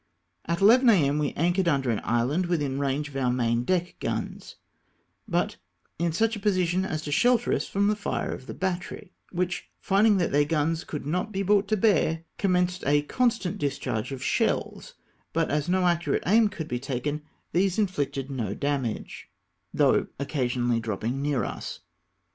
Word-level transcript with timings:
At 0.45 0.61
11 0.61 0.89
A.M. 0.89 1.19
we 1.19 1.31
anchored 1.33 1.67
under 1.67 1.91
an 1.91 2.01
island, 2.03 2.47
within 2.47 2.79
range 2.79 3.07
of 3.07 3.15
our 3.15 3.31
main 3.31 3.63
deck 3.63 3.97
guns, 3.99 4.55
but 5.27 5.57
in 5.99 6.11
such 6.11 6.35
a 6.35 6.39
position 6.39 6.83
as 6.85 7.03
to 7.03 7.11
shelter 7.11 7.53
us 7.53 7.67
from 7.67 7.85
the 7.87 7.95
fire 7.95 8.31
of 8.33 8.47
the 8.47 8.55
battery, 8.55 9.13
which, 9.31 9.69
finding 9.79 10.17
that 10.17 10.31
their 10.31 10.43
guns 10.43 10.83
could 10.85 11.05
not 11.05 11.31
be 11.31 11.43
brought 11.43 11.67
to 11.67 11.77
bear, 11.77 12.23
com 12.39 12.53
menccd 12.53 12.83
a 12.87 13.03
constant 13.03 13.59
discharge 13.59 14.11
of 14.11 14.23
shells; 14.23 14.95
but 15.33 15.51
as 15.51 15.69
no 15.69 15.85
accurate 15.85 16.23
aim 16.25 16.47
could 16.49 16.67
be 16.67 16.79
taken, 16.79 17.21
these 17.51 17.77
inflicted 17.77 18.31
no 18.31 18.55
damage, 18.55 19.29
though 19.71 20.07
occasionally 20.17 20.79
dropping 20.79 21.21
near 21.21 21.43
us. 21.43 21.81